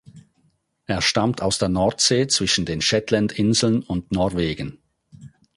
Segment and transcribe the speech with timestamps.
[0.87, 4.79] Es stammt aus der Nordsee zwischen den Shetlandinseln und Norwegen.